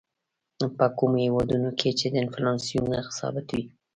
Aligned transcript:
په 0.77 0.85
کومو 0.97 1.17
هېوادونو 1.25 1.69
کې 1.79 1.89
چې 1.99 2.05
د 2.09 2.15
انفلاسیون 2.23 2.85
نرخ 2.91 3.07
ثابت 3.19 3.47
وي. 3.55 3.65